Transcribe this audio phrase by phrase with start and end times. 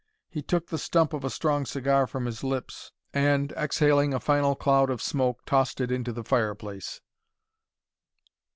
[0.31, 4.55] He took the stump of a strong cigar from his lips and, exhaling a final
[4.55, 7.01] cloud of smoke, tossed it into the fireplace.